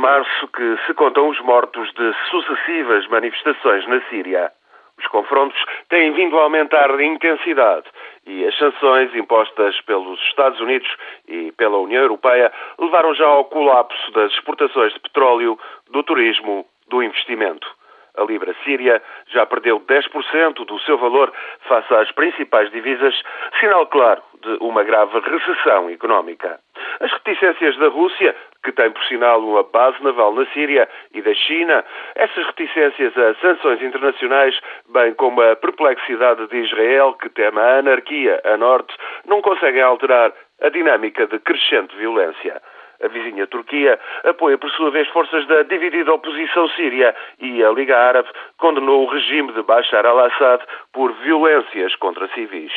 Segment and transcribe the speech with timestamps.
[0.00, 4.50] março que se contam os mortos de sucessivas manifestações na Síria.
[4.98, 7.86] Os confrontos têm vindo a aumentar de intensidade
[8.26, 10.88] e as sanções impostas pelos Estados Unidos
[11.28, 15.58] e pela União Europeia levaram já ao colapso das exportações de petróleo,
[15.90, 17.68] do turismo, do investimento.
[18.16, 21.32] A libra síria já perdeu 10% do seu valor
[21.68, 23.14] face às principais divisas,
[23.58, 26.58] sinal claro de uma grave recessão económica.
[27.00, 31.34] As reticências da Rússia, que tem por sinal uma base naval na Síria, e da
[31.34, 31.84] China,
[32.14, 38.40] essas reticências a sanções internacionais, bem como a perplexidade de Israel, que teme a anarquia
[38.44, 38.94] a norte,
[39.26, 42.60] não conseguem alterar a dinâmica de crescente violência.
[43.02, 47.96] A vizinha Turquia apoia, por sua vez, forças da dividida oposição síria e a Liga
[47.96, 52.72] Árabe condenou o regime de Bashar al-Assad por violências contra civis.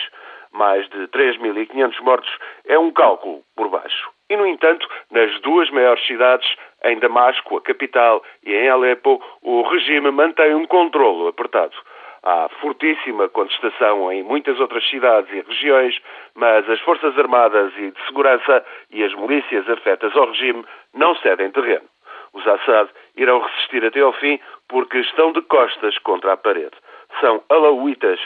[0.54, 4.10] Mais de 3.500 mortos é um cálculo por baixo.
[4.30, 6.48] E, no entanto, nas duas maiores cidades,
[6.86, 11.76] em Damasco, a capital, e em Alepo, o regime mantém um controlo apertado.
[12.24, 16.00] Há fortíssima contestação em muitas outras cidades e regiões,
[16.34, 21.52] mas as Forças Armadas e de Segurança e as milícias afetas ao regime não cedem
[21.52, 21.86] terreno.
[22.32, 24.40] Os Assad irão resistir até ao fim
[24.70, 26.76] porque estão de costas contra a parede.
[27.20, 28.20] São alauítas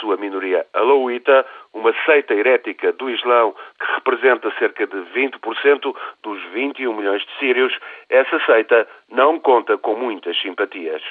[0.00, 6.94] sua minoria alauíta, uma seita herética do Islão que representa cerca de 20% dos 21
[6.94, 7.76] milhões de sírios,
[8.08, 11.02] essa seita não conta com muitas simpatias.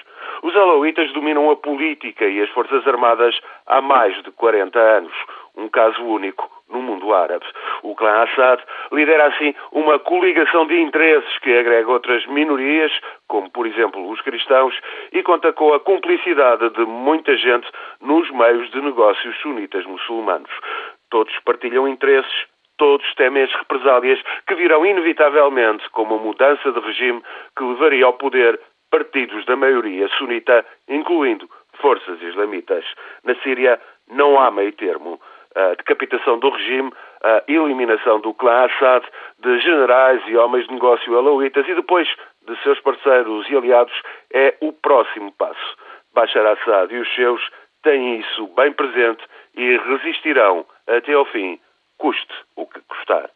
[0.43, 5.13] Os alauítas dominam a política e as forças armadas há mais de 40 anos,
[5.57, 7.45] um caso único no mundo árabe.
[7.81, 12.91] O clã Assad lidera assim uma coligação de interesses que agrega outras minorias,
[13.27, 14.77] como por exemplo os cristãos,
[15.11, 17.67] e conta com a cumplicidade de muita gente
[18.01, 20.51] nos meios de negócios sunitas muçulmanos.
[21.09, 22.45] Todos partilham interesses,
[22.77, 27.23] todos temem as represálias que virão inevitavelmente com uma mudança de regime
[27.57, 28.59] que levaria ao poder
[28.91, 31.49] partidos da maioria sunita, incluindo
[31.81, 32.85] forças islamitas.
[33.23, 35.19] Na Síria não há meio termo
[35.57, 36.91] a decapitação do regime,
[37.23, 39.03] a eliminação do clã Assad,
[39.39, 42.07] de generais e homens de negócio alauítas e depois
[42.47, 44.01] de seus parceiros e aliados
[44.33, 45.77] é o próximo passo.
[46.13, 47.41] Bashar Assad e os seus
[47.83, 49.23] têm isso bem presente
[49.55, 51.59] e resistirão até ao fim,
[51.97, 53.29] custe o que custar.